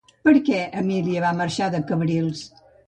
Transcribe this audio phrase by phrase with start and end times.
[0.27, 2.47] Per què Emília va marxar de Cabrils?